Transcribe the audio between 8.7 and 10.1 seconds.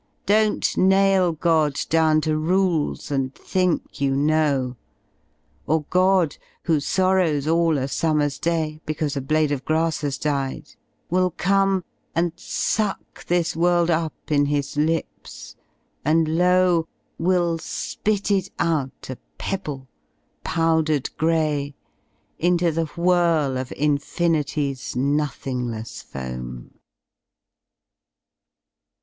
Because a blade of grass